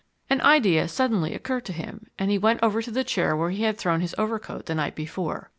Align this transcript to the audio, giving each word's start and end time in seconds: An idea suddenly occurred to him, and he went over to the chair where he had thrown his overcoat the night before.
An 0.31 0.41
idea 0.41 0.87
suddenly 0.87 1.35
occurred 1.35 1.63
to 1.65 1.73
him, 1.73 2.07
and 2.17 2.31
he 2.31 2.39
went 2.39 2.63
over 2.63 2.81
to 2.81 2.89
the 2.89 3.03
chair 3.03 3.35
where 3.37 3.51
he 3.51 3.61
had 3.61 3.77
thrown 3.77 4.01
his 4.01 4.15
overcoat 4.17 4.65
the 4.65 4.73
night 4.73 4.95
before. 4.95 5.49